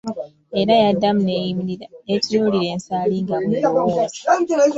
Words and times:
Era 0.59 0.73
yaddamu 0.83 1.19
n'eyimirira, 1.23 1.85
n'etunulira 2.05 2.67
ensaali 2.73 3.15
nga 3.23 3.37
bw'elowooza. 3.43 4.19